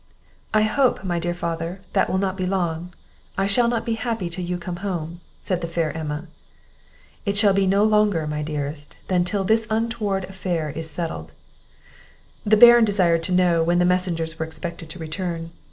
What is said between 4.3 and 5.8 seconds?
till you come home," said the